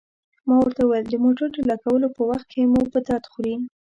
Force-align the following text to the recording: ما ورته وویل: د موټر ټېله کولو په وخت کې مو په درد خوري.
ما 0.47 0.55
ورته 0.61 0.81
وویل: 0.83 1.05
د 1.09 1.15
موټر 1.23 1.47
ټېله 1.55 1.75
کولو 1.83 2.07
په 2.15 2.21
وخت 2.29 2.47
کې 2.53 2.69
مو 2.71 2.81
په 2.93 2.99
درد 3.07 3.23
خوري. 3.31 3.55